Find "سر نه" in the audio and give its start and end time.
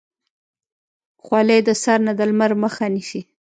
1.83-2.13